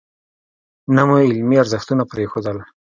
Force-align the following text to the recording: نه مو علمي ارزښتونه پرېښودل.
نه 0.95 1.01
مو 1.07 1.15
علمي 1.23 1.55
ارزښتونه 1.63 2.03
پرېښودل. 2.11 2.57